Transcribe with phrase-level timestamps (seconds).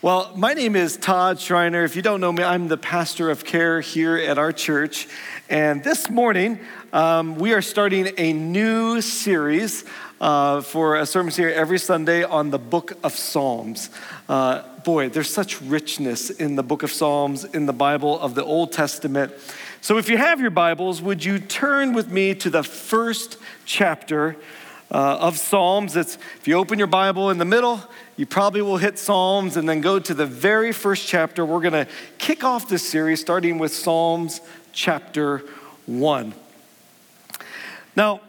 [0.00, 1.82] Well, my name is Todd Schreiner.
[1.82, 5.08] If you don't know me, I'm the pastor of care here at our church.
[5.50, 6.60] And this morning,
[6.92, 9.84] um, we are starting a new series
[10.20, 13.90] uh, for a sermon series every Sunday on the book of Psalms.
[14.28, 18.44] Uh, boy, there's such richness in the book of Psalms in the Bible of the
[18.44, 19.32] Old Testament.
[19.80, 24.36] So if you have your Bibles, would you turn with me to the first chapter
[24.92, 25.96] uh, of Psalms?
[25.96, 27.82] It's, if you open your Bible in the middle,
[28.18, 31.46] you probably will hit Psalms and then go to the very first chapter.
[31.46, 31.86] We're going to
[32.18, 34.40] kick off this series starting with Psalms
[34.72, 35.44] chapter
[35.86, 36.34] 1.
[37.94, 38.20] Now,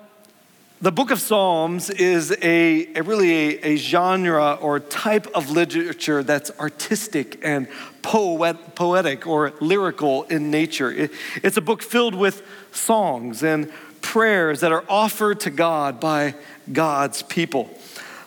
[0.80, 6.22] the book of Psalms is a, a really a, a, genre or type of literature
[6.22, 7.68] that's artistic and
[8.04, 10.92] poet, poetic or lyrical in nature.
[10.92, 11.12] It,
[11.42, 13.72] it's a book filled with songs and
[14.02, 16.36] prayers that are offered to God by
[16.72, 17.72] God's people.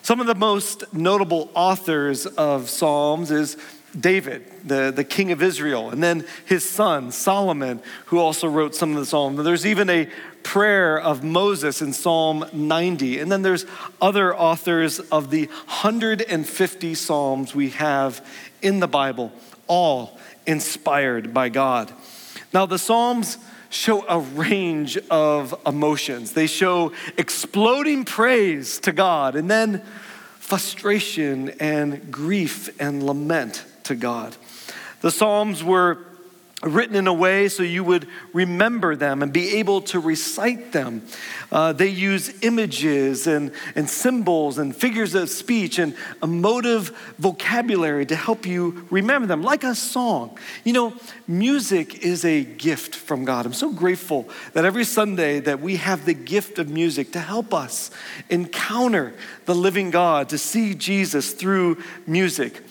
[0.03, 3.55] Some of the most notable authors of Psalms is
[3.97, 8.91] David, the, the king of Israel, and then his son, Solomon, who also wrote some
[8.91, 9.41] of the Psalms.
[9.41, 10.09] There's even a
[10.43, 13.19] prayer of Moses in Psalm 90.
[13.19, 13.65] And then there's
[14.01, 18.27] other authors of the 150 Psalms we have
[18.61, 19.31] in the Bible,
[19.67, 21.93] all inspired by God.
[22.53, 23.37] Now, the Psalms
[23.73, 26.33] show a range of emotions.
[26.33, 29.81] They show exploding praise to God and then
[30.39, 34.35] frustration and grief and lament to God.
[35.01, 35.97] The Psalms were
[36.63, 41.05] written in a way so you would remember them and be able to recite them.
[41.51, 48.15] Uh, they use images and, and symbols and figures of speech and emotive vocabulary to
[48.15, 50.37] help you remember them, like a song.
[50.63, 50.93] You know,
[51.27, 53.45] music is a gift from God.
[53.45, 57.53] I'm so grateful that every Sunday that we have the gift of music to help
[57.53, 57.91] us
[58.29, 59.13] encounter
[59.45, 62.61] the living God, to see Jesus through music.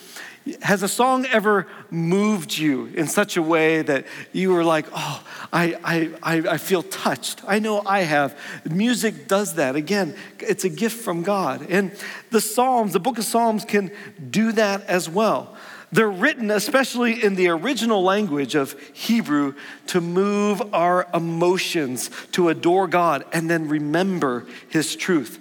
[0.63, 5.23] Has a song ever moved you in such a way that you were like, oh,
[5.53, 7.43] I, I, I feel touched?
[7.47, 8.37] I know I have.
[8.69, 9.77] Music does that.
[9.77, 11.67] Again, it's a gift from God.
[11.71, 11.93] And
[12.31, 13.93] the Psalms, the book of Psalms, can
[14.31, 15.57] do that as well.
[15.93, 19.55] They're written, especially in the original language of Hebrew,
[19.89, 25.39] to move our emotions, to adore God, and then remember His truth.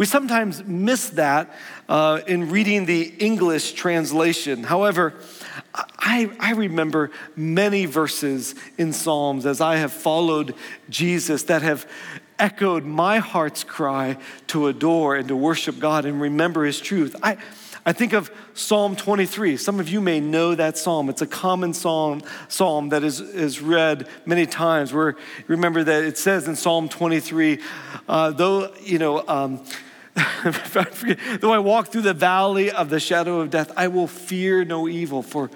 [0.00, 1.54] We sometimes miss that
[1.86, 4.64] uh, in reading the English translation.
[4.64, 5.12] However,
[5.74, 10.54] I, I remember many verses in Psalms as I have followed
[10.88, 11.86] Jesus that have
[12.38, 14.16] echoed my heart's cry
[14.46, 17.14] to adore and to worship God and remember His truth.
[17.22, 17.36] I,
[17.84, 19.58] I think of Psalm 23.
[19.58, 21.10] Some of you may know that psalm.
[21.10, 24.94] It's a common psalm, psalm that is, is read many times.
[24.94, 25.16] Where
[25.46, 27.58] remember that it says in Psalm 23,
[28.08, 29.22] uh, though you know.
[29.28, 29.62] Um,
[31.40, 34.88] Though I walk through the valley of the shadow of death, I will fear no
[34.88, 35.50] evil, for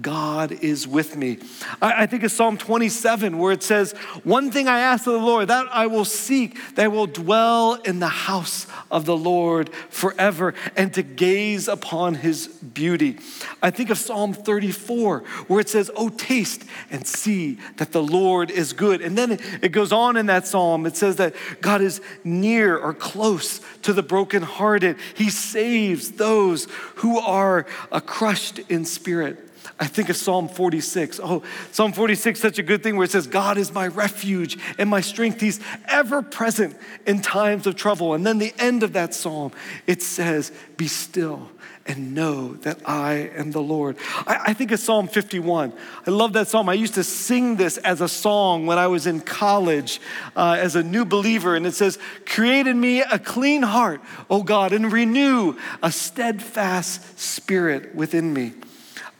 [0.00, 1.38] God is with me.
[1.82, 3.90] I, I, think of Psalm 27, where it says,
[4.22, 7.74] One thing I ask of the Lord, that I will seek, that I will dwell
[7.74, 13.18] in the house of the Lord forever and to gaze upon his beauty.
[13.60, 18.52] I think of Psalm 34, where it says, Oh, taste and see that the Lord
[18.52, 19.02] is good.
[19.02, 22.94] And then it goes on in that psalm, it says that God is near or
[22.94, 29.48] close to the brokenhearted, He saves those who are uh, crushed in spirit.
[29.80, 31.20] I think of Psalm 46.
[31.22, 31.42] Oh,
[31.72, 35.00] Psalm 46, such a good thing where it says, God is my refuge and my
[35.00, 35.40] strength.
[35.40, 35.58] He's
[35.88, 36.76] ever present
[37.06, 38.12] in times of trouble.
[38.12, 39.52] And then the end of that psalm,
[39.86, 41.48] it says, Be still
[41.86, 43.96] and know that I am the Lord.
[44.26, 45.72] I, I, think of Psalm 51.
[46.06, 46.68] I love that psalm.
[46.68, 49.98] I used to sing this as a song when I was in college
[50.36, 51.56] uh, as a new believer.
[51.56, 57.18] And it says, Create in me a clean heart, O God, and renew a steadfast
[57.18, 58.52] spirit within me.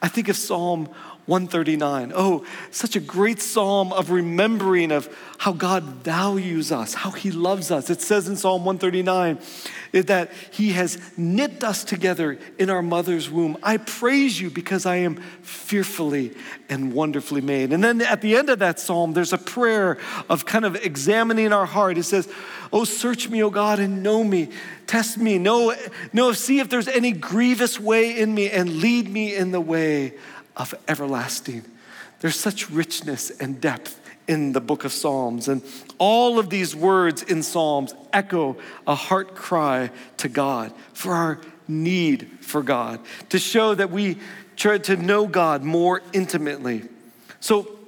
[0.03, 0.89] I think of Psalm
[1.31, 2.13] 139.
[2.13, 5.09] Oh, such a great psalm of remembering of
[5.39, 7.89] how God values us, how he loves us.
[7.89, 9.39] It says in Psalm 139
[10.07, 13.57] that he has knit us together in our mother's womb.
[13.63, 16.35] I praise you because I am fearfully
[16.69, 17.73] and wonderfully made.
[17.73, 21.53] And then at the end of that psalm, there's a prayer of kind of examining
[21.53, 21.97] our heart.
[21.97, 22.29] It says,
[22.73, 24.49] Oh, search me, O God, and know me.
[24.87, 25.39] Test me.
[25.39, 25.75] Know,
[26.13, 30.15] know, see if there's any grievous way in me and lead me in the way
[30.61, 31.65] of everlasting.
[32.21, 33.99] There's such richness and depth
[34.29, 35.49] in the book of Psalms.
[35.49, 35.63] And
[35.97, 42.29] all of these words in Psalms echo a heart cry to God for our need
[42.43, 44.19] for God, to show that we
[44.57, 46.83] try to know God more intimately.
[47.39, 47.79] So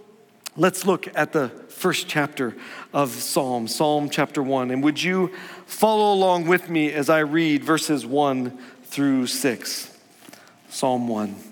[0.56, 2.56] let's look at the first chapter
[2.94, 4.70] of Psalm, Psalm chapter 1.
[4.70, 5.30] And would you
[5.66, 9.98] follow along with me as I read verses 1 through 6?
[10.70, 11.51] Psalm 1.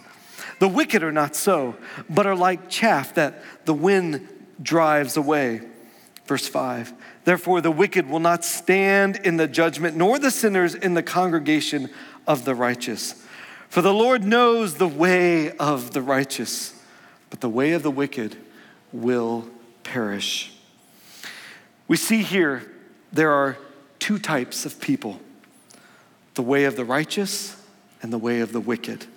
[0.61, 1.75] The wicked are not so,
[2.07, 4.27] but are like chaff that the wind
[4.61, 5.61] drives away.
[6.27, 6.93] Verse 5
[7.23, 11.89] Therefore, the wicked will not stand in the judgment, nor the sinners in the congregation
[12.27, 13.25] of the righteous.
[13.69, 16.79] For the Lord knows the way of the righteous,
[17.31, 18.37] but the way of the wicked
[18.93, 19.49] will
[19.81, 20.55] perish.
[21.87, 22.71] We see here
[23.11, 23.57] there are
[23.97, 25.21] two types of people
[26.35, 27.59] the way of the righteous
[28.03, 29.07] and the way of the wicked.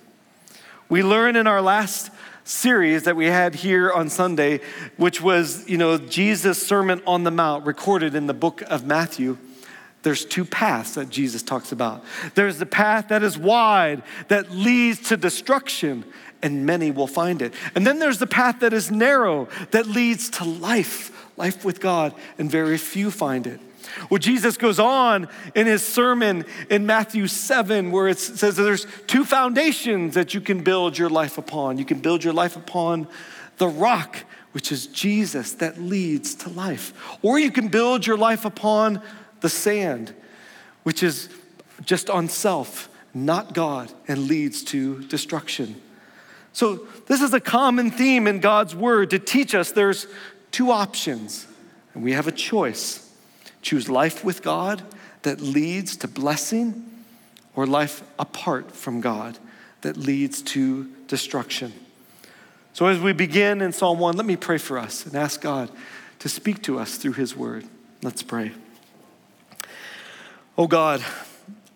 [0.87, 2.11] We learn in our last
[2.43, 4.59] series that we had here on Sunday,
[4.97, 9.39] which was, you know, Jesus' Sermon on the Mount, recorded in the book of Matthew.
[10.03, 12.03] There's two paths that Jesus talks about.
[12.35, 16.05] There's the path that is wide, that leads to destruction,
[16.43, 17.55] and many will find it.
[17.73, 22.13] And then there's the path that is narrow, that leads to life, life with God,
[22.37, 23.59] and very few find it.
[24.09, 29.25] Well, Jesus goes on in his sermon in Matthew 7, where it says there's two
[29.25, 31.77] foundations that you can build your life upon.
[31.77, 33.07] You can build your life upon
[33.57, 36.93] the rock, which is Jesus, that leads to life.
[37.21, 39.01] Or you can build your life upon
[39.41, 40.13] the sand,
[40.83, 41.29] which is
[41.83, 45.81] just on self, not God, and leads to destruction.
[46.53, 50.07] So, this is a common theme in God's word to teach us there's
[50.51, 51.47] two options,
[51.93, 53.04] and we have a choice.
[53.65, 54.83] Choose life with God
[55.23, 56.85] that leads to blessing,
[57.55, 59.39] or life apart from God
[59.81, 61.73] that leads to destruction.
[62.73, 65.71] So, as we begin in Psalm 1, let me pray for us and ask God
[66.19, 67.65] to speak to us through His word.
[68.03, 68.51] Let's pray.
[70.59, 71.03] Oh God,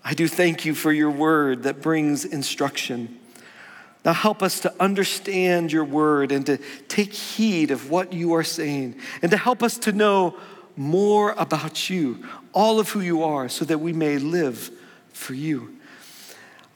[0.05, 3.17] I do thank you for your word that brings instruction.
[4.05, 8.43] Now help us to understand your word and to take heed of what you are
[8.43, 10.37] saying and to help us to know
[10.79, 14.71] more about you, all of who you are, so that we may live
[15.11, 15.75] for you.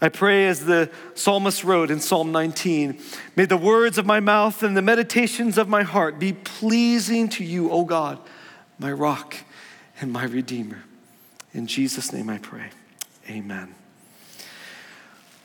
[0.02, 3.00] I pray as the psalmist wrote in Psalm 19
[3.38, 7.46] May the words of my mouth and the meditations of my heart be pleasing to
[7.46, 8.20] you, O God,
[8.78, 9.38] my rock
[10.02, 10.84] and my redeemer.
[11.54, 12.72] In Jesus' name I pray.
[13.30, 13.74] Amen.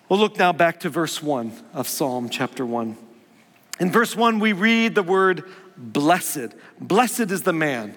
[0.08, 2.96] We'll look now back to verse 1 of Psalm chapter 1.
[3.78, 5.44] In verse 1, we read the word
[5.76, 6.54] blessed.
[6.80, 7.94] Blessed is the man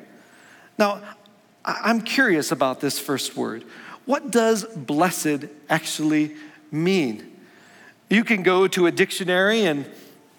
[0.82, 1.00] now,
[1.64, 3.64] I'm curious about this first word.
[4.06, 6.36] What does blessed actually
[6.72, 7.38] mean?
[8.10, 9.86] You can go to a dictionary and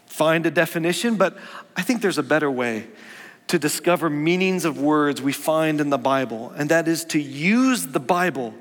[0.06, 1.38] find a definition, but
[1.76, 2.88] I think there's a better way
[3.46, 7.86] to discover meanings of words we find in the Bible, and that is to use
[7.86, 8.52] the Bible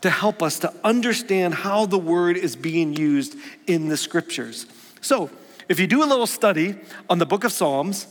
[0.00, 3.36] to help us to understand how the word is being used
[3.66, 4.64] in the scriptures.
[5.02, 5.28] So,
[5.68, 6.76] if you do a little study
[7.10, 8.06] on the book of Psalms,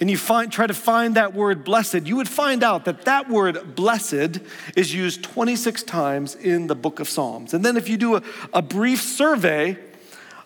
[0.00, 3.28] and you find, try to find that word blessed, you would find out that that
[3.28, 4.40] word blessed
[4.76, 7.52] is used 26 times in the book of Psalms.
[7.52, 9.76] And then if you do a, a brief survey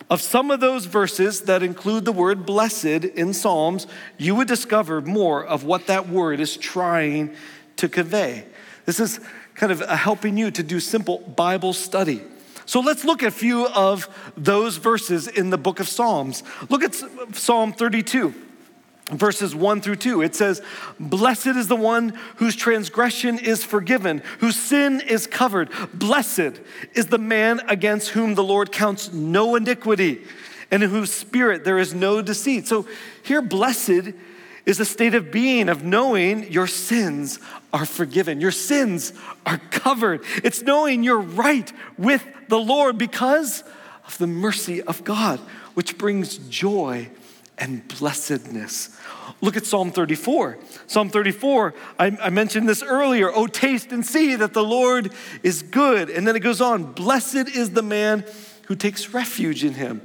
[0.08, 5.02] of some of those verses that include the word blessed in Psalms, you would discover
[5.02, 7.34] more of what that word is trying
[7.76, 8.46] to convey.
[8.86, 9.20] This is
[9.54, 12.22] kind of helping you to do simple Bible study.
[12.64, 16.42] So let's look at a few of those verses in the book of Psalms.
[16.70, 16.94] Look at
[17.34, 18.34] Psalm 32
[19.12, 20.22] verses 1 through 2.
[20.22, 20.62] It says,
[20.98, 25.70] Blessed is the one whose transgression is forgiven, whose sin is covered.
[25.94, 26.60] Blessed
[26.94, 30.22] is the man against whom the Lord counts no iniquity,
[30.70, 32.66] and in whose spirit there is no deceit.
[32.66, 32.86] So
[33.22, 34.14] here, blessed
[34.64, 37.38] is a state of being, of knowing your sins
[37.72, 39.12] are forgiven, your sins
[39.44, 40.24] are covered.
[40.44, 43.64] It's knowing you're right with the Lord because
[44.06, 45.40] of the mercy of God,
[45.74, 47.08] which brings joy
[47.62, 48.90] and blessedness.
[49.40, 50.58] Look at Psalm 34.
[50.88, 53.30] Psalm 34, I, I, mentioned this earlier.
[53.32, 55.12] Oh, taste and see that the Lord
[55.44, 56.10] is good.
[56.10, 58.24] And then it goes on Blessed is the man
[58.66, 60.02] who takes refuge in him.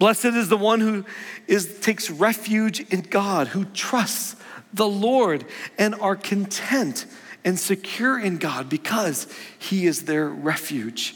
[0.00, 1.04] Blessed is the one who
[1.46, 4.34] is, takes refuge in God, who trusts
[4.74, 5.44] the Lord
[5.78, 7.06] and are content
[7.44, 11.14] and secure in God because he is their refuge.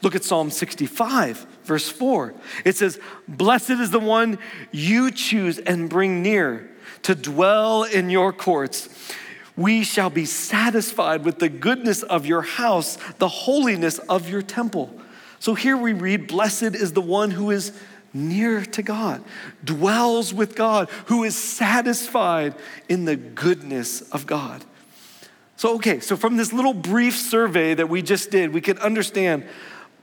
[0.00, 2.34] Look at Psalm 65 verse 4.
[2.64, 2.98] It says,
[3.28, 4.38] Blessed is the one
[4.72, 6.68] you choose and bring near
[7.02, 8.88] to dwell in your courts.
[9.56, 14.92] We shall be satisfied with the goodness of your house, the holiness of your temple.
[15.38, 17.72] So here we read, Blessed is the one who is
[18.12, 19.22] near to God,
[19.62, 22.54] dwells with God, who is satisfied
[22.88, 24.64] in the goodness of God.
[25.56, 29.44] So, okay, so from this little brief survey that we just did, we can understand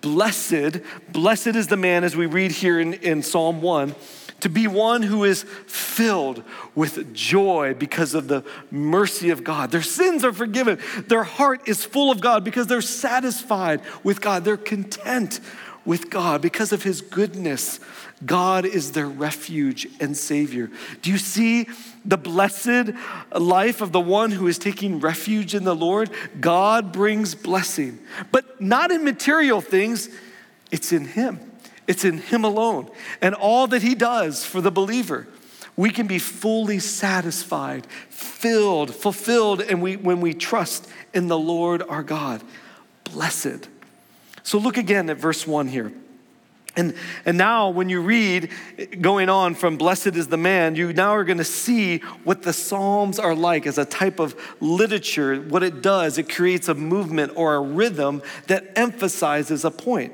[0.05, 3.95] blessed, blessed is the man, as we read here in, in Psalm 1,
[4.41, 6.43] to be one who is filled
[6.75, 9.71] with joy because of the mercy of God.
[9.71, 10.77] Their sins are forgiven.
[11.07, 14.43] Their heart is full of God because they're satisfied with God.
[14.43, 15.39] They're content
[15.85, 17.79] with God because of his goodness.
[18.25, 20.69] God is their refuge and Savior.
[21.01, 21.67] Do you see
[22.03, 22.93] the blessed
[23.33, 26.09] life of the one who is taking refuge in the Lord?
[26.39, 27.99] God brings blessing,
[28.31, 30.09] but not in material things,
[30.71, 31.39] it's in him.
[31.87, 32.89] It's in him alone.
[33.21, 35.27] And all that he does for the believer
[35.77, 41.83] we can be fully satisfied, filled, fulfilled, and we, when we trust in the Lord
[41.83, 42.41] our God.
[43.03, 43.67] Blessed.
[44.45, 45.91] So look again at verse 1 here.
[46.77, 46.93] And,
[47.25, 48.51] and now, when you read
[49.01, 52.53] going on from blessed is the man, you now are going to see what the
[52.53, 55.37] Psalms are like as a type of literature.
[55.37, 60.13] What it does, it creates a movement or a rhythm that emphasizes a point.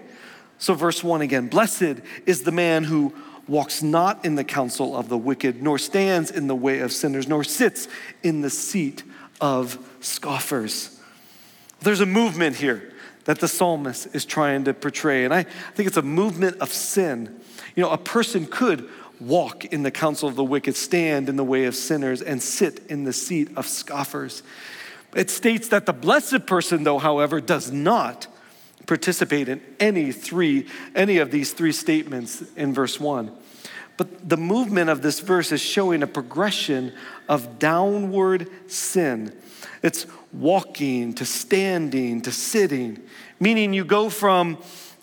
[0.59, 3.13] So, verse 1 again Blessed is the man who
[3.49, 7.27] walks not in the counsel of the wicked, nor stands in the way of sinners,
[7.27, 7.89] nor sits
[8.23, 9.03] in the seat
[9.41, 11.01] of scoffers.
[11.81, 12.90] There's a movement here
[13.25, 15.25] that the psalmist is trying to portray.
[15.25, 17.39] And I think it's a movement of sin.
[17.75, 21.43] You know, a person could walk in the counsel of the wicked, stand in the
[21.43, 24.41] way of sinners, and sit in the seat of scoffers.
[25.15, 28.27] It states that the blessed person, though, however, does not
[28.87, 33.31] participate in any three, any of these three statements in verse one.
[33.97, 36.93] But the movement of this verse is showing a progression
[37.29, 39.37] of downward sin.
[39.83, 42.99] It's walking to standing to sitting,
[43.41, 44.57] meaning you go from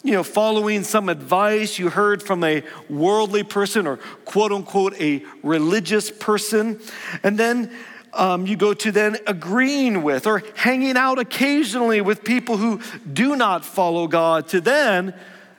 [0.05, 5.25] you know, following some advice you heard from a worldly person or quote unquote a
[5.43, 6.81] religious person,
[7.23, 7.71] and then
[8.15, 12.81] um, you go to then agreeing with or hanging out occasionally with people who
[13.13, 15.15] do not follow God, to then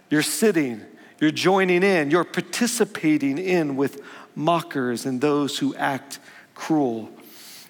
[0.09, 0.81] you're sitting,
[1.19, 4.01] you're joining in, you're participating in with
[4.35, 6.19] mockers and those who act
[6.55, 7.09] cruel.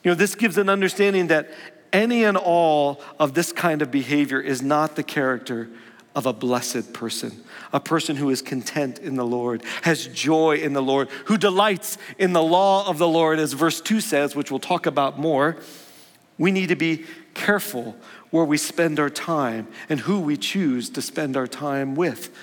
[0.04, 1.52] You know, this gives an understanding that
[1.94, 5.70] any and all of this kind of behavior is not the character
[6.16, 10.74] of a blessed person, a person who is content in the Lord, has joy in
[10.74, 14.52] the Lord, who delights in the law of the Lord, as verse 2 says, which
[14.52, 15.58] we'll talk about more.
[16.38, 17.96] We need to be careful
[18.32, 22.36] where we spend our time and who we choose to spend our time with.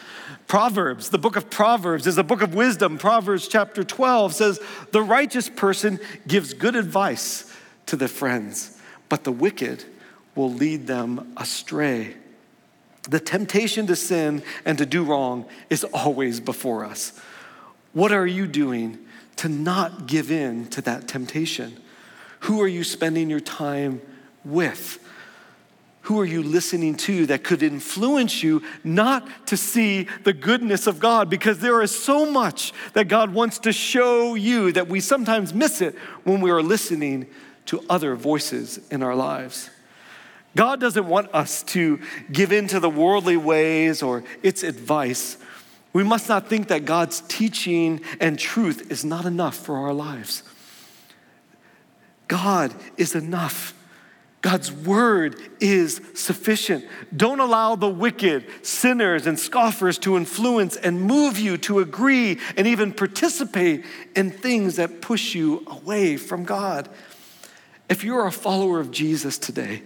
[0.47, 2.99] Proverbs, the book of Proverbs, is a book of wisdom.
[2.99, 4.61] Proverbs chapter 12 says,
[4.93, 7.53] The righteous person gives good advice
[7.87, 8.76] to their friends
[9.09, 9.85] but the wicked
[10.35, 12.15] will lead them astray.
[13.09, 17.19] The temptation to sin and to do wrong is always before us.
[17.93, 18.99] What are you doing
[19.37, 21.77] to not give in to that temptation?
[22.41, 24.01] Who are you spending your time
[24.45, 24.99] with?
[26.03, 31.01] Who are you listening to that could influence you not to see the goodness of
[31.01, 31.29] God?
[31.29, 35.81] Because there is so much that God wants to show you that we sometimes miss
[35.81, 37.27] it when we are listening
[37.67, 39.71] to other voices in our lives.
[40.57, 42.01] God doesn't want us to
[42.33, 45.37] give in to the worldly ways or its advice.
[45.93, 50.43] We must not think that God's teaching and truth is not enough for our lives.
[52.29, 53.75] God is enough.
[54.43, 56.85] God's word is sufficient.
[57.15, 62.67] Don't allow the wicked, sinners, and scoffers to influence and move you to agree and
[62.67, 66.89] even participate in things that push you away from God.
[67.89, 69.83] If you're a follower of Jesus today,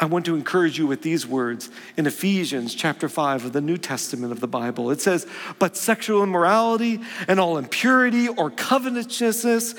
[0.00, 3.78] I want to encourage you with these words in Ephesians chapter 5 of the New
[3.78, 4.90] Testament of the Bible.
[4.90, 5.26] It says,
[5.58, 9.74] But sexual immorality and all impurity or covetousness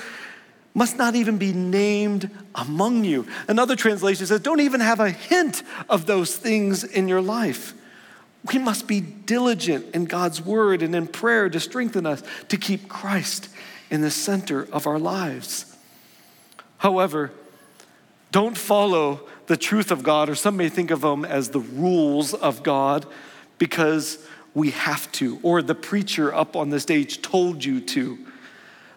[0.74, 3.26] must not even be named among you.
[3.48, 7.72] Another translation says, Don't even have a hint of those things in your life.
[8.52, 12.88] We must be diligent in God's word and in prayer to strengthen us to keep
[12.88, 13.48] Christ
[13.90, 15.76] in the center of our lives.
[16.78, 17.32] However,
[18.30, 22.34] don't follow the truth of God, or some may think of them as the rules
[22.34, 23.06] of God
[23.58, 28.18] because we have to, or the preacher up on the stage told you to.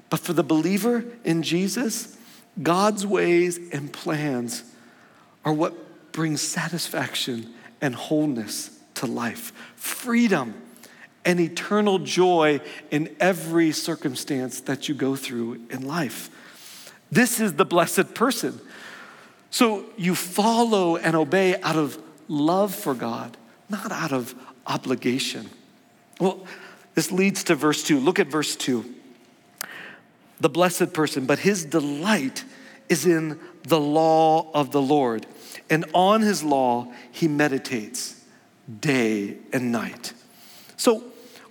[0.09, 2.17] But for the believer in Jesus,
[2.61, 4.63] God's ways and plans
[5.43, 10.53] are what brings satisfaction and wholeness to life, freedom
[11.25, 12.61] and eternal joy
[12.91, 16.29] in every circumstance that you go through in life.
[17.11, 18.59] This is the blessed person
[19.53, 23.37] so you follow and obey out of love for God,
[23.69, 24.33] not out of
[24.65, 25.47] obligation.
[26.19, 26.43] Well,
[26.95, 27.99] This leads to verse 2.
[27.99, 28.83] Look at verse 2.
[30.39, 32.43] The blessed person, but his delight
[32.89, 35.27] is in the law of the Lord,
[35.69, 38.19] and on his law he meditates
[38.79, 40.13] day and night.
[40.77, 41.03] So,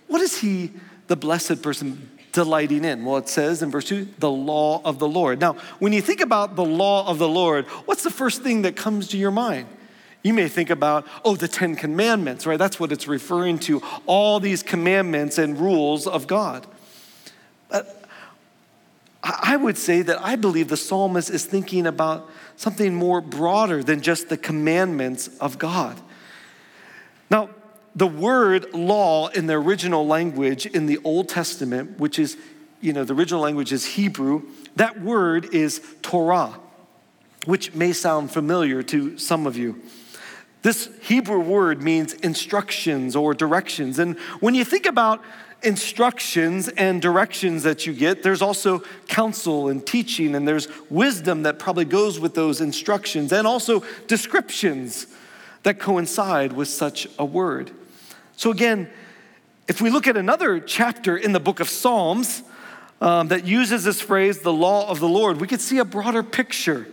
[0.07, 0.71] what is he,
[1.07, 3.05] the blessed person, delighting in?
[3.05, 5.39] Well, it says in verse 2, the law of the Lord.
[5.39, 8.75] Now, when you think about the law of the Lord, what's the first thing that
[8.75, 9.67] comes to your mind?
[10.23, 12.57] You may think about, oh, the Ten Commandments, right?
[12.57, 16.65] That's what it's referring to, all these commandments and rules of God.
[17.69, 18.05] But
[19.21, 24.01] I would say that I believe the psalmist is thinking about something more broader than
[24.01, 25.99] just the commandments of God.
[27.95, 32.37] The word law in the original language in the Old Testament, which is,
[32.81, 34.43] you know, the original language is Hebrew,
[34.75, 36.59] that word is Torah,
[37.45, 39.79] which may sound familiar to some of you.
[40.63, 43.99] This Hebrew word means instructions or directions.
[43.99, 45.21] And when you think about
[45.61, 51.59] instructions and directions that you get, there's also counsel and teaching, and there's wisdom that
[51.59, 55.05] probably goes with those instructions, and also descriptions
[55.61, 57.71] that coincide with such a word.
[58.43, 58.89] So, again,
[59.69, 62.43] if we look at another chapter in the book of Psalms
[62.99, 66.23] um, that uses this phrase, the law of the Lord, we could see a broader
[66.23, 66.85] picture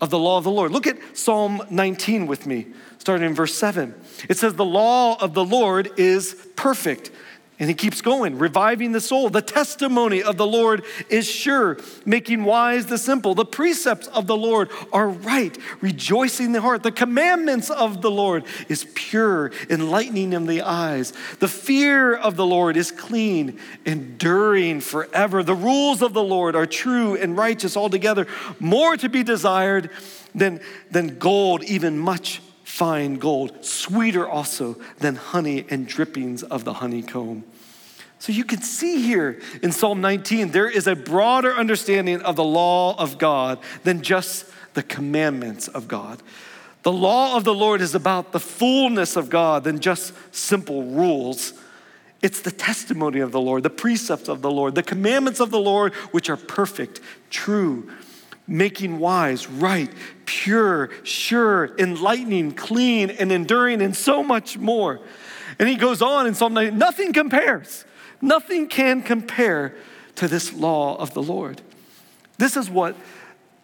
[0.00, 0.70] of the law of the Lord.
[0.70, 3.96] Look at Psalm 19 with me, starting in verse 7.
[4.28, 7.10] It says, The law of the Lord is perfect
[7.58, 9.30] and he keeps going, reviving the soul.
[9.30, 13.34] The testimony of the Lord is sure, making wise the simple.
[13.34, 16.82] The precepts of the Lord are right, rejoicing the heart.
[16.82, 21.14] The commandments of the Lord is pure, enlightening in the eyes.
[21.38, 25.42] The fear of the Lord is clean, enduring forever.
[25.42, 28.26] The rules of the Lord are true and righteous altogether,
[28.60, 29.88] more to be desired
[30.34, 30.60] than,
[30.90, 32.42] than gold, even much
[32.76, 37.42] fine gold, sweeter also than honey and drippings of the honeycomb.
[38.18, 42.44] So you can see here in Psalm 19, there is a broader understanding of the
[42.44, 46.22] law of God than just the commandments of God.
[46.82, 51.54] The law of the Lord is about the fullness of God than just simple rules.
[52.20, 55.60] It's the testimony of the Lord, the precepts of the Lord, the commandments of the
[55.60, 57.90] Lord, which are perfect, true,
[58.46, 59.90] making wise, right,
[60.24, 65.00] pure, sure, enlightening, clean, and enduring, and so much more.
[65.58, 67.84] And he goes on in Psalm 9 nothing compares,
[68.20, 69.74] nothing can compare
[70.16, 71.62] to this law of the Lord.
[72.38, 72.96] This is what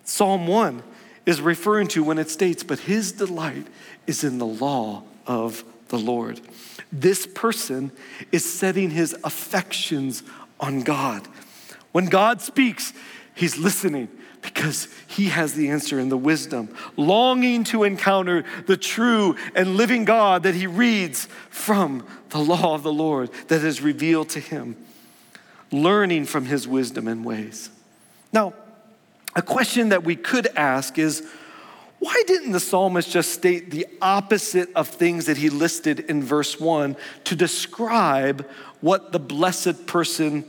[0.04, 0.82] Psalm 1
[1.26, 3.66] is referring to when it states, But his delight
[4.06, 6.40] is in the law of the Lord.
[6.90, 7.92] This person
[8.32, 10.22] is setting his affections
[10.58, 11.28] on God.
[11.92, 12.92] When God speaks,
[13.34, 14.08] he's listening
[14.42, 20.04] because he has the answer and the wisdom, longing to encounter the true and living
[20.04, 24.76] God that he reads from the law of the Lord that is revealed to him,
[25.70, 27.70] learning from his wisdom and ways.
[28.32, 28.54] Now,
[29.34, 31.26] a question that we could ask is
[32.00, 36.58] why didn't the psalmist just state the opposite of things that he listed in verse
[36.58, 38.44] 1 to describe
[38.80, 40.44] what the blessed person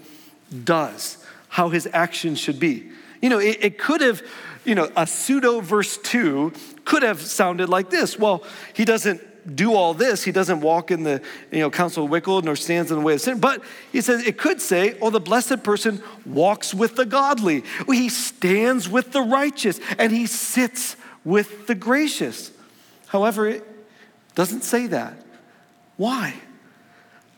[0.63, 2.89] does, how his actions should be?
[3.23, 4.21] You know, it, it could have,
[4.65, 6.51] you know, a pseudo verse two
[6.83, 8.19] could have sounded like this.
[8.19, 10.25] Well, he doesn't do all this.
[10.25, 13.13] He doesn't walk in the you know, counsel of wicked nor stands in the way
[13.13, 13.39] of sin.
[13.39, 17.63] But he says it could say, oh, the blessed person walks with the godly.
[17.87, 22.51] He stands with the righteous and he sits with the gracious.
[23.07, 23.65] However, it
[24.35, 25.13] doesn't say that.
[25.95, 26.33] Why?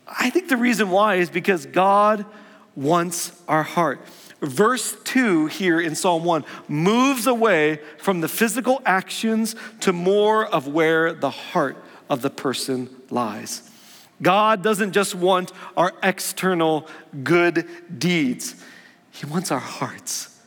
[0.08, 2.26] I think the reason why is because God
[2.74, 4.00] wants our heart.
[4.40, 10.68] Verse 2 here in Psalm 1 moves away from the physical actions to more of
[10.68, 13.70] where the heart of the person lies.
[14.20, 16.86] God doesn't just want our external
[17.22, 17.66] good
[17.98, 18.56] deeds,
[19.10, 20.38] He wants our hearts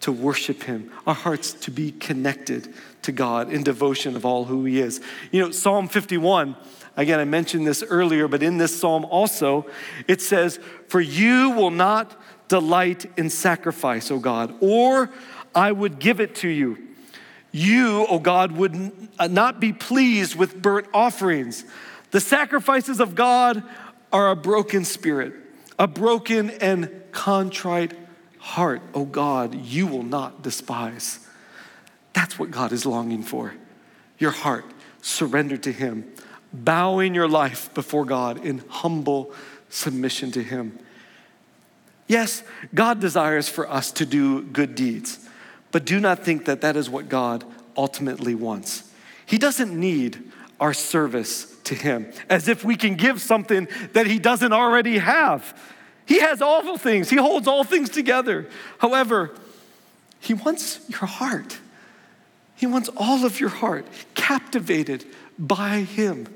[0.00, 4.64] to worship Him, our hearts to be connected to God in devotion of all who
[4.64, 5.00] He is.
[5.30, 6.56] You know, Psalm 51.
[6.94, 9.66] Again, I mentioned this earlier, but in this psalm also,
[10.06, 15.10] it says, For you will not delight in sacrifice, O God, or
[15.54, 16.78] I would give it to you.
[17.50, 21.64] You, O God, would uh, not be pleased with burnt offerings.
[22.10, 23.62] The sacrifices of God
[24.12, 25.34] are a broken spirit,
[25.78, 27.94] a broken and contrite
[28.38, 28.82] heart.
[28.94, 31.20] O God, you will not despise.
[32.12, 33.54] That's what God is longing for.
[34.18, 34.64] Your heart
[35.00, 36.10] surrendered to Him,
[36.52, 39.32] bowing your life before God in humble
[39.68, 40.78] submission to Him.
[42.12, 42.42] Yes,
[42.74, 45.18] God desires for us to do good deeds,
[45.70, 47.42] but do not think that that is what God
[47.74, 48.82] ultimately wants.
[49.24, 50.22] He doesn't need
[50.60, 55.58] our service to him, as if we can give something that he doesn't already have.
[56.04, 58.46] He has all things, he holds all things together.
[58.76, 59.30] However,
[60.20, 61.60] he wants your heart.
[62.56, 65.06] He wants all of your heart captivated
[65.38, 66.26] by him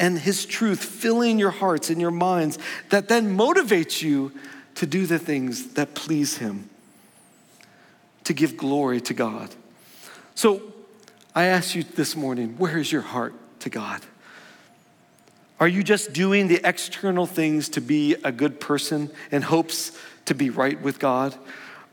[0.00, 2.58] and his truth filling your hearts and your minds
[2.88, 4.32] that then motivates you
[4.76, 6.68] to do the things that please him,
[8.24, 9.54] to give glory to God.
[10.34, 10.62] So
[11.34, 14.00] I ask you this morning where is your heart to God?
[15.60, 20.34] Are you just doing the external things to be a good person in hopes to
[20.34, 21.36] be right with God?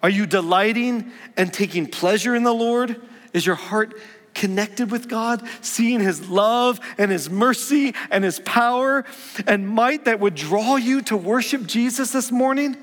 [0.01, 3.01] Are you delighting and taking pleasure in the Lord?
[3.33, 3.93] Is your heart
[4.37, 9.03] connected with God, seeing His love and His mercy and His power
[9.45, 12.77] and might that would draw you to worship Jesus this morning?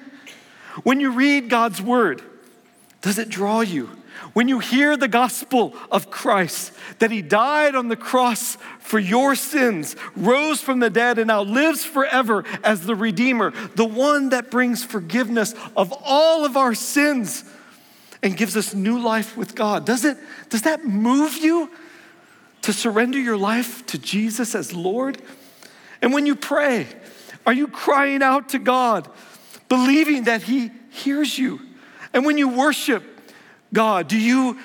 [0.82, 2.20] When you read God's Word,
[3.00, 3.88] does it draw you?
[4.32, 9.34] When you hear the gospel of Christ, that he died on the cross for your
[9.36, 14.50] sins, rose from the dead, and now lives forever as the Redeemer, the one that
[14.50, 17.44] brings forgiveness of all of our sins
[18.24, 20.16] and gives us new life with God, does, it,
[20.48, 21.70] does that move you
[22.62, 25.20] to surrender your life to Jesus as Lord?
[26.00, 26.86] And when you pray,
[27.46, 29.08] are you crying out to God,
[29.68, 31.60] believing that He hears you?
[32.14, 33.04] And when you worship,
[33.74, 34.08] God?
[34.08, 34.58] Do you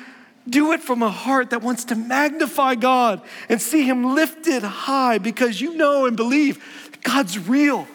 [0.47, 5.17] do it from a heart that wants to magnify God and see Him lifted high
[5.17, 6.63] because you know and believe
[7.03, 7.87] God's real?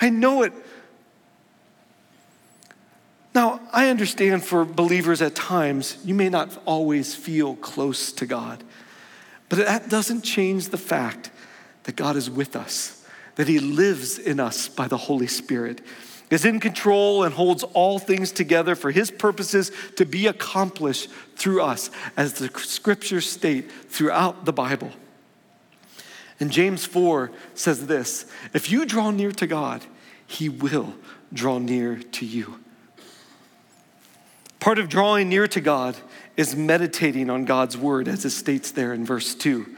[0.00, 0.52] I know it.
[3.38, 8.64] Now, I understand for believers at times, you may not always feel close to God,
[9.48, 11.30] but that doesn't change the fact
[11.84, 15.82] that God is with us, that He lives in us by the Holy Spirit
[16.30, 21.62] is in control and holds all things together for his purposes to be accomplished through
[21.62, 24.90] us, as the scriptures state throughout the Bible.
[26.40, 29.84] And James 4 says this if you draw near to God,
[30.26, 30.92] he will
[31.32, 32.58] draw near to you.
[34.60, 35.96] Part of drawing near to God
[36.36, 39.76] is meditating on God's word, as it states there in verse 2.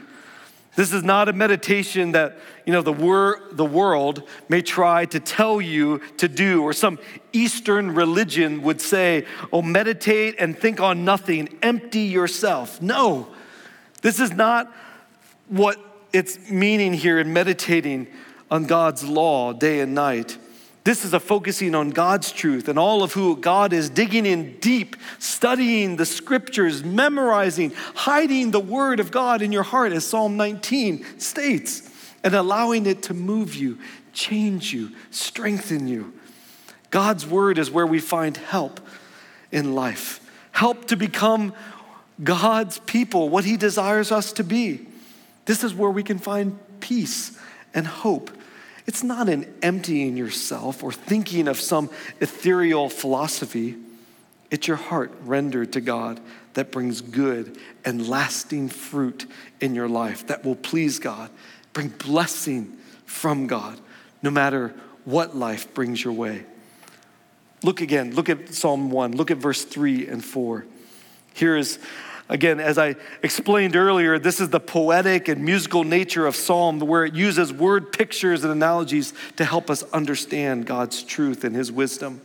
[0.75, 5.19] This is not a meditation that, you know, the, wor- the world may try to
[5.19, 6.97] tell you to do, or some
[7.33, 12.81] Eastern religion would say, oh, meditate and think on nothing, empty yourself.
[12.81, 13.27] No,
[14.01, 14.73] this is not
[15.47, 15.77] what
[16.13, 18.07] it's meaning here in meditating
[18.49, 20.37] on God's law day and night.
[20.83, 24.57] This is a focusing on God's truth and all of who God is, digging in
[24.59, 30.37] deep, studying the scriptures, memorizing, hiding the word of God in your heart, as Psalm
[30.37, 31.87] 19 states,
[32.23, 33.77] and allowing it to move you,
[34.11, 36.13] change you, strengthen you.
[36.89, 38.79] God's word is where we find help
[39.51, 40.19] in life,
[40.51, 41.53] help to become
[42.23, 44.87] God's people, what He desires us to be.
[45.45, 47.37] This is where we can find peace
[47.71, 48.31] and hope
[48.87, 51.89] it's not an emptying yourself or thinking of some
[52.19, 53.75] ethereal philosophy.
[54.49, 56.19] It's your heart rendered to God
[56.53, 59.25] that brings good and lasting fruit
[59.59, 61.29] in your life that will please God,
[61.73, 63.79] bring blessing from God,
[64.21, 64.73] no matter
[65.05, 66.45] what life brings your way.
[67.63, 70.65] Look again, look at Psalm 1, look at verse 3 and 4.
[71.33, 71.79] Here is
[72.31, 77.03] Again, as I explained earlier, this is the poetic and musical nature of Psalm, where
[77.03, 82.21] it uses word pictures and analogies to help us understand God's truth and His wisdom.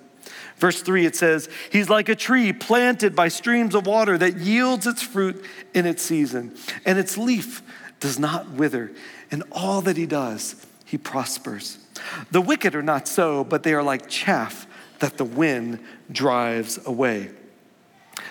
[0.58, 4.86] Verse 3, it says, He's like a tree planted by streams of water that yields
[4.86, 7.60] its fruit in its season, and its leaf
[7.98, 8.92] does not wither.
[9.32, 11.78] And all that He does, He prospers.
[12.30, 14.68] The wicked are not so, but they are like chaff
[15.00, 15.80] that the wind
[16.12, 17.30] drives away.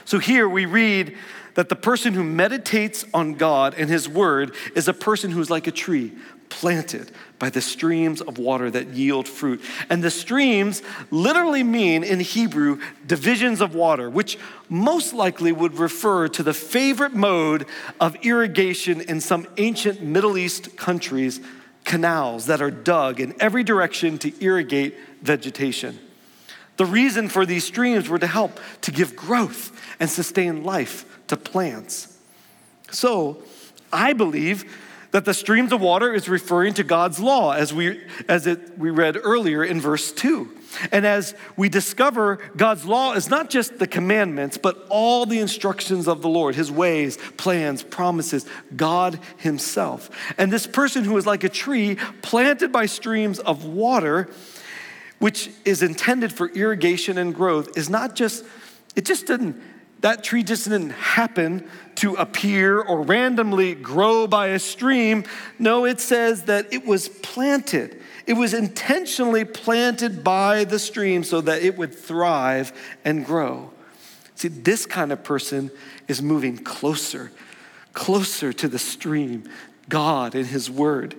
[0.05, 1.17] So here we read
[1.55, 5.67] that the person who meditates on God and His Word is a person who's like
[5.67, 6.13] a tree
[6.49, 9.61] planted by the streams of water that yield fruit.
[9.89, 14.37] And the streams literally mean in Hebrew divisions of water, which
[14.69, 17.65] most likely would refer to the favorite mode
[17.99, 21.41] of irrigation in some ancient Middle East countries
[21.83, 25.99] canals that are dug in every direction to irrigate vegetation.
[26.77, 31.37] The reason for these streams were to help to give growth and sustain life to
[31.37, 32.17] plants.
[32.91, 33.41] So,
[33.91, 34.65] I believe
[35.11, 38.89] that the streams of water is referring to God's law as we as it we
[38.89, 40.49] read earlier in verse 2.
[40.91, 46.09] And as we discover God's law is not just the commandments, but all the instructions
[46.09, 50.09] of the Lord, his ways, plans, promises, God himself.
[50.37, 54.29] And this person who is like a tree planted by streams of water,
[55.25, 58.45] which is intended for irrigation and growth, is not just,
[58.95, 59.59] it just didn't,
[60.01, 65.23] that tree just didn't happen to appear or randomly grow by a stream.
[65.57, 67.99] No, it says that it was planted.
[68.27, 72.71] It was intentionally planted by the stream so that it would thrive
[73.03, 73.71] and grow.
[74.35, 75.71] See, this kind of person
[76.07, 77.31] is moving closer,
[77.93, 79.49] closer to the stream,
[79.89, 81.15] God and His Word,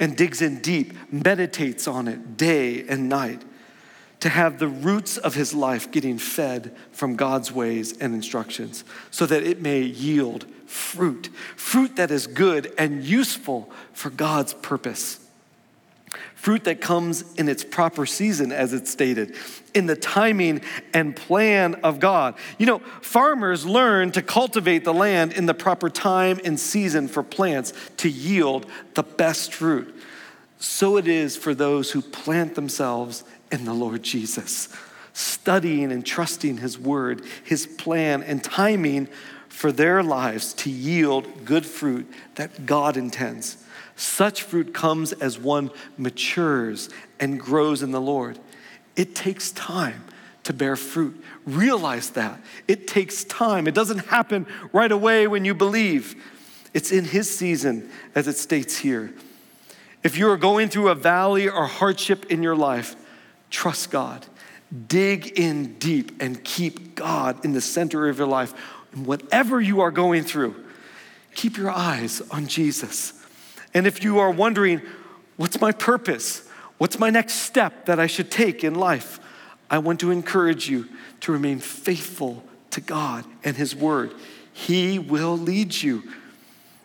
[0.00, 3.42] and digs in deep, meditates on it day and night
[4.20, 9.26] to have the roots of his life getting fed from God's ways and instructions so
[9.26, 15.20] that it may yield fruit, fruit that is good and useful for God's purpose.
[16.34, 19.34] Fruit that comes in its proper season, as it's stated,
[19.74, 20.62] in the timing
[20.94, 22.34] and plan of God.
[22.58, 27.22] You know, farmers learn to cultivate the land in the proper time and season for
[27.22, 29.94] plants to yield the best fruit.
[30.58, 34.68] So it is for those who plant themselves in the Lord Jesus,
[35.12, 39.08] studying and trusting His word, His plan, and timing
[39.48, 43.56] for their lives to yield good fruit that God intends.
[43.98, 46.88] Such fruit comes as one matures
[47.20, 48.38] and grows in the Lord.
[48.96, 50.04] It takes time
[50.44, 51.22] to bear fruit.
[51.44, 52.40] Realize that.
[52.66, 53.68] It takes time.
[53.68, 56.24] It doesn't happen right away when you believe.
[56.72, 59.12] It's in His season, as it states here.
[60.02, 62.96] If you are going through a valley or hardship in your life,
[63.50, 64.26] Trust God.
[64.86, 68.52] Dig in deep and keep God in the center of your life.
[68.92, 70.54] And whatever you are going through,
[71.34, 73.14] keep your eyes on Jesus.
[73.74, 74.82] And if you are wondering,
[75.36, 76.48] what's my purpose?
[76.78, 79.20] What's my next step that I should take in life?
[79.70, 80.88] I want to encourage you
[81.20, 84.14] to remain faithful to God and His Word.
[84.52, 86.04] He will lead you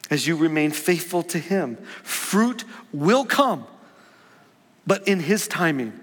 [0.10, 1.78] as you remain faithful to Him.
[2.04, 3.66] Fruit will come,
[4.86, 6.00] but in His timing.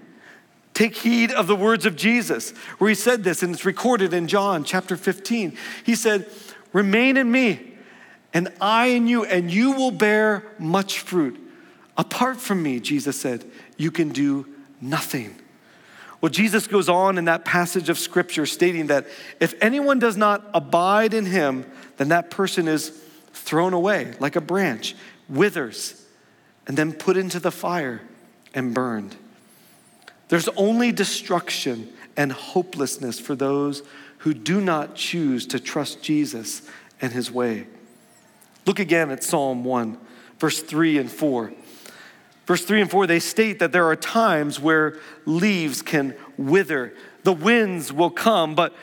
[0.73, 4.27] Take heed of the words of Jesus, where he said this, and it's recorded in
[4.27, 5.57] John chapter 15.
[5.85, 6.29] He said,
[6.71, 7.70] Remain in me,
[8.33, 11.39] and I in you, and you will bear much fruit.
[11.97, 13.45] Apart from me, Jesus said,
[13.77, 14.47] you can do
[14.79, 15.35] nothing.
[16.21, 19.07] Well, Jesus goes on in that passage of scripture stating that
[19.39, 21.65] if anyone does not abide in him,
[21.97, 22.89] then that person is
[23.33, 24.95] thrown away like a branch,
[25.27, 26.05] withers,
[26.67, 28.01] and then put into the fire
[28.53, 29.15] and burned.
[30.29, 33.83] There's only destruction and hopelessness for those
[34.19, 36.61] who do not choose to trust Jesus
[37.01, 37.65] and his way.
[38.65, 39.97] Look again at Psalm 1,
[40.39, 41.53] verse 3 and 4.
[42.45, 46.93] Verse 3 and 4, they state that there are times where leaves can wither,
[47.23, 48.73] the winds will come, but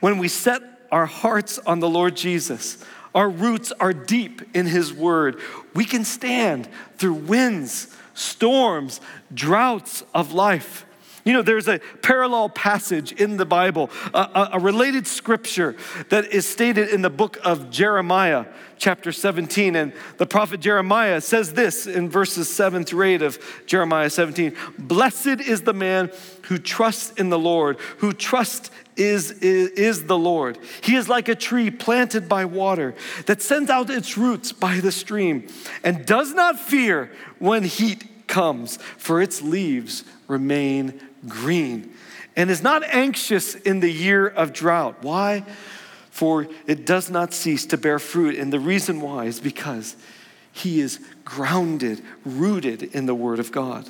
[0.00, 2.84] when we set our hearts on the Lord Jesus,
[3.14, 5.40] our roots are deep in His Word,
[5.74, 9.00] we can stand through winds storms,
[9.32, 10.84] droughts of life.
[11.28, 15.76] You know, there's a parallel passage in the Bible, a, a, related scripture
[16.08, 18.46] that is stated in the book of Jeremiah,
[18.78, 19.76] chapter 17.
[19.76, 25.42] And the prophet Jeremiah says this in verses 7 through 8 of Jeremiah 17 Blessed
[25.42, 26.10] is the man
[26.44, 30.56] who trusts in the Lord, who trusts is, is, is the Lord.
[30.80, 32.94] He is like a tree planted by water
[33.26, 35.46] that sends out its roots by the stream
[35.84, 41.92] and does not fear when heat comes, for its leaves remain green,
[42.36, 44.96] and is not anxious in the year of drought.
[45.02, 45.44] Why?
[46.10, 48.36] For it does not cease to bear fruit.
[48.36, 49.96] And the reason why is because
[50.52, 53.88] he is grounded, rooted in the Word of God.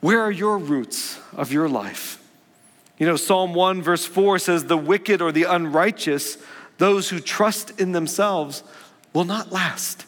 [0.00, 2.18] Where are your roots of your life?
[2.98, 6.38] You know, Psalm 1, verse 4 says, The wicked or the unrighteous,
[6.78, 8.62] those who trust in themselves,
[9.12, 10.06] will not last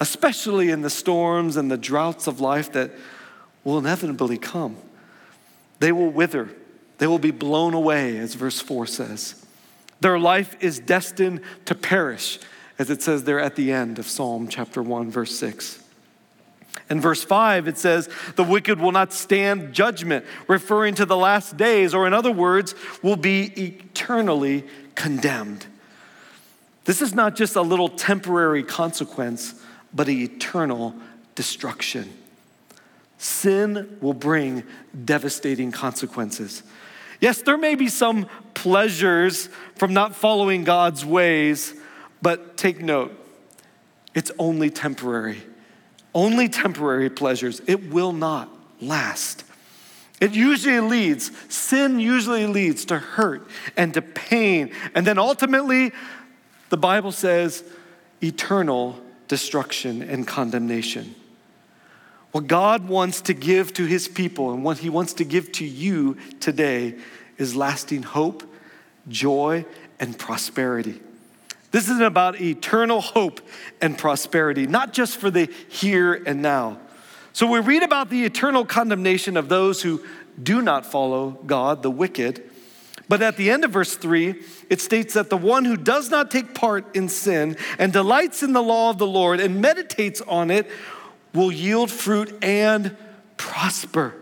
[0.00, 2.90] especially in the storms and the droughts of life that
[3.62, 4.76] will inevitably come.
[5.80, 6.50] They will wither,
[6.98, 9.44] they will be blown away, as verse 4 says.
[10.00, 12.38] Their life is destined to perish,
[12.78, 15.82] as it says there at the end of Psalm chapter 1, verse 6.
[16.88, 21.56] In verse 5, it says, The wicked will not stand judgment, referring to the last
[21.56, 24.64] days, or in other words, will be eternally
[24.94, 25.66] condemned.
[26.84, 29.54] This is not just a little temporary consequence
[29.92, 30.94] but eternal
[31.34, 32.12] destruction.
[33.20, 34.62] Sin will bring
[35.04, 36.62] devastating consequences.
[37.20, 41.74] Yes, there may be some pleasures from not following God's ways,
[42.22, 43.12] but take note,
[44.14, 45.42] it's only temporary.
[46.14, 47.60] Only temporary pleasures.
[47.66, 48.48] It will not
[48.80, 49.44] last.
[50.18, 54.72] It usually leads, sin usually leads to hurt and to pain.
[54.94, 55.92] And then ultimately,
[56.70, 57.64] the Bible says,
[58.22, 61.14] eternal destruction and condemnation.
[62.32, 65.64] What God wants to give to his people and what he wants to give to
[65.64, 66.94] you today
[67.38, 68.44] is lasting hope,
[69.08, 69.64] joy,
[69.98, 71.00] and prosperity.
[71.72, 73.40] This isn't about eternal hope
[73.80, 76.78] and prosperity, not just for the here and now.
[77.32, 80.04] So we read about the eternal condemnation of those who
[80.40, 82.42] do not follow God, the wicked.
[83.08, 84.34] But at the end of verse 3,
[84.68, 88.52] it states that the one who does not take part in sin and delights in
[88.52, 90.68] the law of the Lord and meditates on it
[91.34, 92.96] will yield fruit and
[93.36, 94.14] prosper.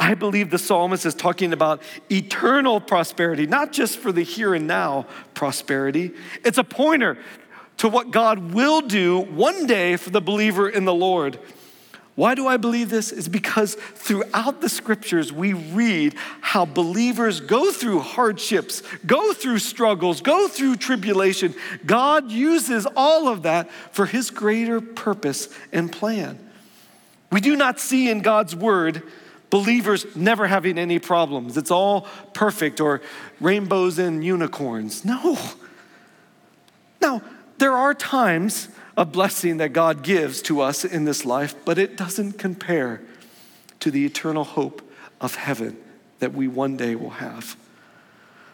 [0.00, 4.66] I believe the psalmist is talking about eternal prosperity, not just for the here and
[4.66, 6.12] now prosperity.
[6.44, 7.18] It's a pointer
[7.78, 11.38] to what God will do one day for the believer in the Lord.
[12.18, 13.12] Why do I believe this?
[13.12, 20.20] Is because throughout the scriptures we read how believers go through hardships, go through struggles,
[20.20, 21.54] go through tribulation.
[21.86, 26.40] God uses all of that for his greater purpose and plan.
[27.30, 29.04] We do not see in God's word
[29.48, 31.56] believers never having any problems.
[31.56, 33.00] It's all perfect or
[33.38, 35.04] rainbows and unicorns.
[35.04, 35.38] No.
[37.00, 37.22] Now,
[37.58, 41.96] there are times of blessing that God gives to us in this life, but it
[41.96, 43.00] doesn't compare
[43.78, 44.82] to the eternal hope
[45.20, 45.78] of heaven
[46.18, 47.56] that we one day will have.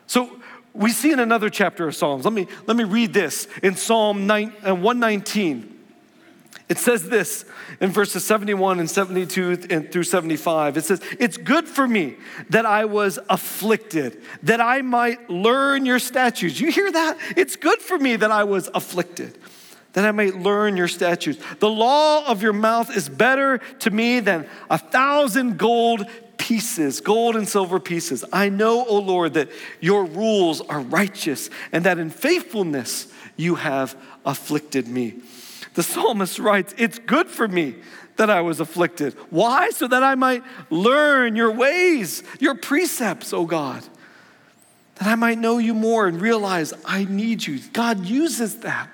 [0.07, 0.31] So,
[0.75, 2.25] we see in another chapter of Psalms.
[2.25, 5.71] Let me, let me read this in Psalm 9, uh, 119.
[6.69, 7.45] It says this
[7.81, 10.77] in verses 71 and 72 and through 75.
[10.77, 12.17] It says, It's good for me
[12.51, 16.61] that I was afflicted, that I might learn your statutes.
[16.61, 17.17] You hear that?
[17.37, 19.39] It's good for me that I was afflicted,
[19.95, 21.43] that I might learn your statutes.
[21.61, 27.37] The law of your mouth is better to me than a thousand gold pieces, gold
[27.37, 28.25] and silver pieces.
[28.33, 29.49] I know, O Lord, that
[29.81, 35.15] your rules are righteous and that in faithfulness you have afflicted me.
[35.75, 37.77] The psalmist writes, It's good for me
[38.17, 39.15] that I was afflicted.
[39.31, 39.71] Why?
[39.71, 43.83] So that I might learn your ways, your precepts, O God.
[44.97, 47.61] That I might know you more and realize I need you.
[47.73, 48.89] God uses that.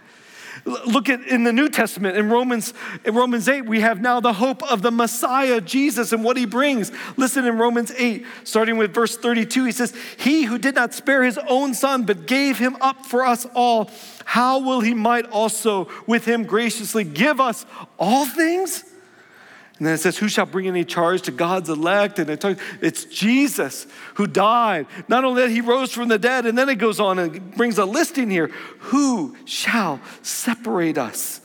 [0.65, 4.33] Look at in the New Testament in Romans in Romans 8 we have now the
[4.33, 6.93] hope of the Messiah Jesus and what he brings.
[7.17, 11.23] Listen in Romans 8 starting with verse 32 he says he who did not spare
[11.23, 13.91] his own son but gave him up for us all
[14.25, 17.67] how will he might also with him graciously give us
[17.99, 18.85] all things?
[19.81, 22.19] And then it says, Who shall bring any charge to God's elect?
[22.19, 24.87] And it talks, it's Jesus who died.
[25.09, 26.45] Not only that, he rose from the dead.
[26.45, 31.41] And then it goes on and brings a listing here Who shall separate us?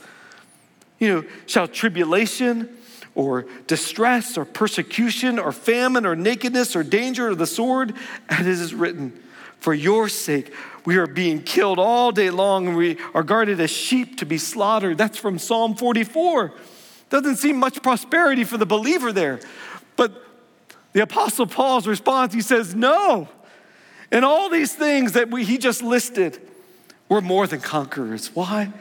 [1.00, 2.78] You know, shall tribulation
[3.16, 7.94] or distress or persecution or famine or nakedness or danger or the sword?
[8.28, 9.18] And it is written,
[9.60, 13.72] For your sake, we are being killed all day long and we are guarded as
[13.72, 14.98] sheep to be slaughtered.
[14.98, 16.54] That's from Psalm 44.
[17.10, 19.40] Doesn't seem much prosperity for the believer there.
[19.96, 20.14] But
[20.94, 23.30] the Apostle Paul's response, he says, No.
[24.12, 26.40] And all these things that we, he just listed,
[27.10, 28.36] we're more than conquerors.
[28.36, 28.72] Why?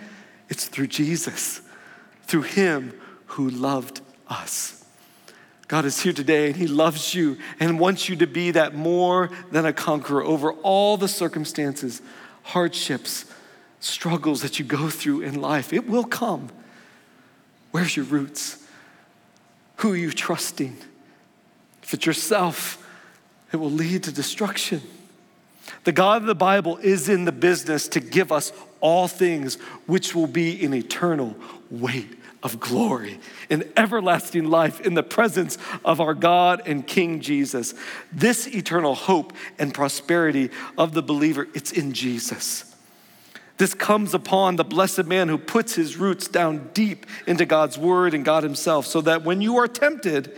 [0.49, 1.61] It's through Jesus,
[2.25, 2.93] through him
[3.27, 4.85] who loved us.
[5.67, 9.31] God is here today and He loves you and wants you to be that more
[9.51, 12.03] than a conqueror over all the circumstances,
[12.43, 13.25] hardships,
[13.81, 15.73] struggles that you go through in life.
[15.73, 16.51] It will come.
[17.75, 18.65] Where's your roots?
[19.79, 20.77] Who are you trusting?
[21.83, 22.81] If it's yourself,
[23.53, 24.81] it will lead to destruction.
[25.83, 29.57] The God of the Bible is in the business to give us all things
[29.87, 31.35] which will be an eternal
[31.69, 33.19] weight of glory
[33.51, 37.75] and everlasting life in the presence of our God and King Jesus.
[38.13, 42.73] This eternal hope and prosperity of the believer, it's in Jesus.
[43.57, 48.13] This comes upon the blessed man who puts his roots down deep into God's word
[48.13, 50.37] and God himself, so that when you are tempted,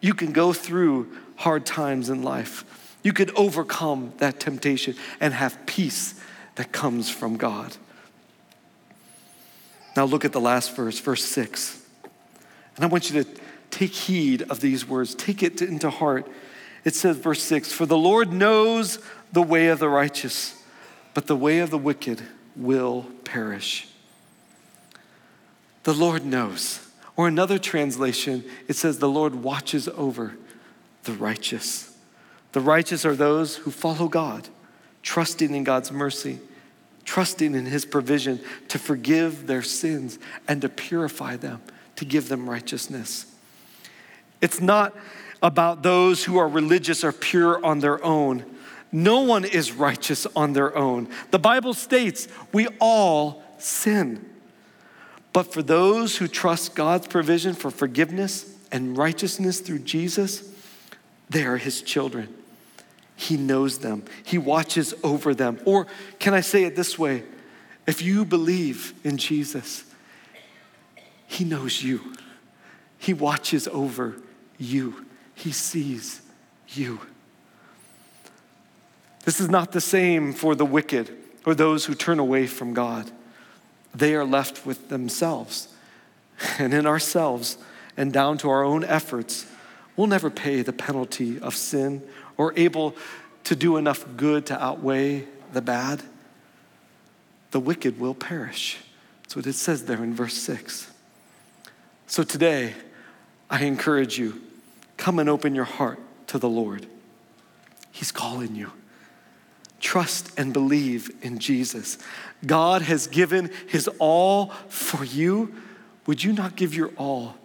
[0.00, 2.64] you can go through hard times in life.
[3.02, 6.20] You could overcome that temptation and have peace
[6.54, 7.76] that comes from God.
[9.96, 11.82] Now look at the last verse, verse 6.
[12.76, 13.30] And I want you to
[13.70, 16.30] take heed of these words, take it into heart.
[16.84, 19.00] It says, verse 6 For the Lord knows
[19.32, 20.62] the way of the righteous,
[21.14, 22.22] but the way of the wicked
[22.56, 23.88] will perish.
[25.84, 26.80] The Lord knows.
[27.16, 30.36] Or another translation, it says, The Lord watches over
[31.04, 31.96] the righteous.
[32.52, 34.48] The righteous are those who follow God,
[35.02, 36.40] trusting in God's mercy,
[37.04, 41.62] trusting in His provision to forgive their sins and to purify them,
[41.96, 43.26] to give them righteousness.
[44.40, 44.96] It's not
[45.42, 48.44] about those who are religious or pure on their own.
[48.94, 51.08] No one is righteous on their own.
[51.32, 54.24] The Bible states we all sin.
[55.32, 60.48] But for those who trust God's provision for forgiveness and righteousness through Jesus,
[61.28, 62.32] they are his children.
[63.16, 65.58] He knows them, He watches over them.
[65.64, 65.88] Or
[66.20, 67.24] can I say it this way?
[67.88, 69.82] If you believe in Jesus,
[71.26, 72.14] He knows you,
[72.98, 74.14] He watches over
[74.56, 76.22] you, He sees
[76.68, 77.00] you.
[79.24, 81.16] This is not the same for the wicked
[81.46, 83.10] or those who turn away from God.
[83.94, 85.68] They are left with themselves.
[86.58, 87.58] And in ourselves
[87.96, 89.46] and down to our own efforts,
[89.96, 92.02] we'll never pay the penalty of sin
[92.36, 92.96] or able
[93.44, 96.02] to do enough good to outweigh the bad.
[97.52, 98.78] The wicked will perish.
[99.22, 100.90] That's what it says there in verse 6.
[102.08, 102.74] So today,
[103.48, 104.42] I encourage you
[104.96, 106.86] come and open your heart to the Lord.
[107.92, 108.72] He's calling you.
[109.84, 111.98] Trust and believe in Jesus.
[112.46, 115.54] God has given his all for you.
[116.06, 117.36] Would you not give your all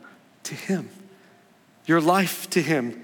[0.43, 0.89] to him?
[1.85, 3.03] Your life to him.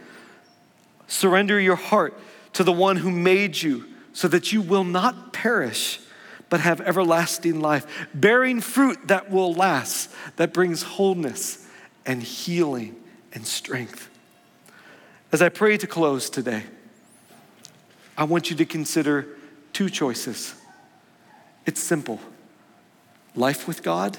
[1.08, 2.18] Surrender your heart
[2.54, 3.84] to the one who made you
[4.14, 6.00] so that you will not perish
[6.50, 11.68] but have everlasting life, bearing fruit that will last, that brings wholeness
[12.06, 12.96] and healing
[13.34, 14.10] and strength.
[15.34, 16.64] As I pray to close today,
[18.18, 19.28] I want you to consider
[19.74, 20.56] two choices.
[21.66, 22.20] It's simple
[23.36, 24.18] life with God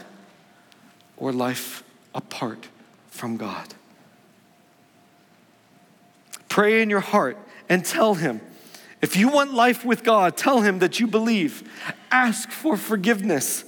[1.16, 1.82] or life
[2.14, 2.68] apart
[3.08, 3.74] from God.
[6.48, 7.38] Pray in your heart
[7.68, 8.40] and tell Him.
[9.02, 11.70] If you want life with God, tell Him that you believe.
[12.10, 13.64] Ask for forgiveness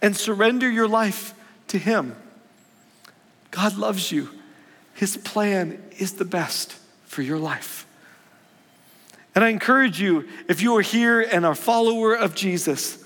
[0.00, 1.34] and surrender your life
[1.68, 2.14] to Him.
[3.50, 4.30] God loves you.
[4.94, 6.74] His plan is the best
[7.04, 7.87] for your life.
[9.38, 13.04] And I encourage you, if you are here and are a follower of Jesus,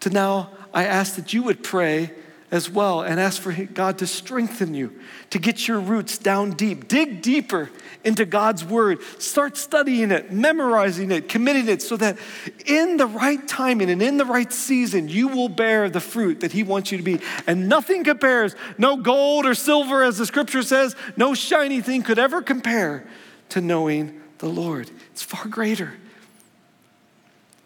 [0.00, 2.10] to now I ask that you would pray
[2.50, 5.00] as well and ask for God to strengthen you,
[5.30, 6.88] to get your roots down deep.
[6.88, 7.70] Dig deeper
[8.04, 9.02] into God's word.
[9.18, 12.18] Start studying it, memorizing it, committing it so that
[12.66, 16.52] in the right timing and in the right season, you will bear the fruit that
[16.52, 17.20] He wants you to be.
[17.46, 22.18] And nothing compares, no gold or silver, as the scripture says, no shiny thing could
[22.18, 23.08] ever compare
[23.48, 24.90] to knowing the Lord.
[25.12, 25.94] It's far greater.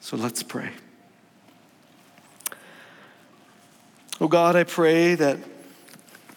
[0.01, 0.71] So let's pray.
[4.21, 5.39] Oh God, I pray that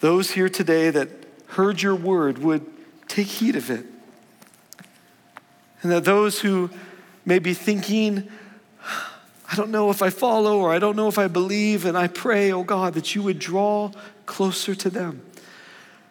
[0.00, 1.08] those here today that
[1.48, 2.64] heard your word would
[3.08, 3.84] take heed of it.
[5.82, 6.70] And that those who
[7.24, 8.28] may be thinking,
[9.50, 12.08] I don't know if I follow or I don't know if I believe, and I
[12.08, 13.90] pray, oh God, that you would draw
[14.26, 15.22] closer to them.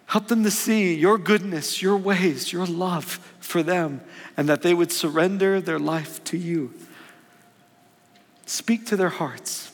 [0.08, 4.02] Help them to see your goodness, your ways, your love for them,
[4.36, 6.74] and that they would surrender their life to you.
[8.46, 9.72] Speak to their hearts.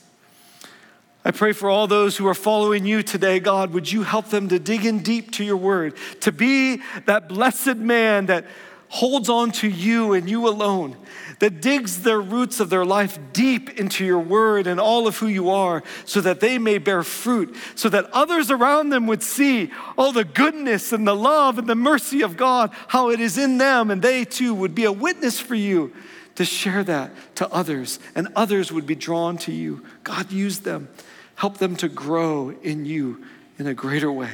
[1.26, 4.50] I pray for all those who are following you today, God, would you help them
[4.50, 8.46] to dig in deep to your word, to be that blessed man that
[8.94, 10.96] holds on to you and you alone,
[11.40, 15.26] that digs their roots of their life deep into your word and all of who
[15.26, 19.72] you are, so that they may bear fruit, so that others around them would see
[19.98, 23.58] all the goodness and the love and the mercy of God, how it is in
[23.58, 25.92] them, and they too would be a witness for you
[26.36, 29.84] to share that to others, and others would be drawn to you.
[30.04, 30.88] God, use them.
[31.34, 33.26] Help them to grow in you
[33.58, 34.34] in a greater way.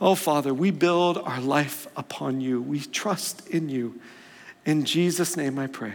[0.00, 2.60] Oh, Father, we build our life upon you.
[2.60, 3.98] We trust in you.
[4.66, 5.94] In Jesus' name I pray.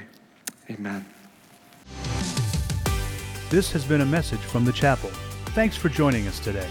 [0.69, 1.05] Amen.
[3.49, 5.09] This has been a message from the chapel.
[5.53, 6.69] Thanks for joining us today.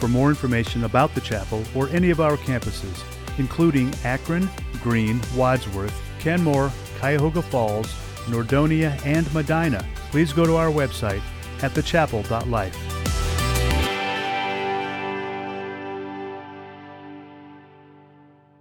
[0.00, 3.02] For more information about the chapel or any of our campuses,
[3.38, 4.50] including Akron,
[4.82, 7.86] Green, Wadsworth, Kenmore, Cuyahoga Falls,
[8.26, 11.22] Nordonia, and Medina, please go to our website
[11.62, 13.09] at thechapel.life.